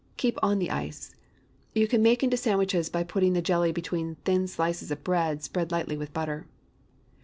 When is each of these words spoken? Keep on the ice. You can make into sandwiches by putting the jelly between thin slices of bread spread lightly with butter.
Keep 0.17 0.39
on 0.41 0.57
the 0.57 0.71
ice. 0.71 1.13
You 1.75 1.87
can 1.87 2.01
make 2.01 2.23
into 2.23 2.35
sandwiches 2.35 2.89
by 2.89 3.03
putting 3.03 3.33
the 3.33 3.41
jelly 3.43 3.71
between 3.71 4.15
thin 4.25 4.47
slices 4.47 4.89
of 4.89 5.03
bread 5.03 5.43
spread 5.43 5.71
lightly 5.71 5.95
with 5.95 6.11
butter. 6.11 6.47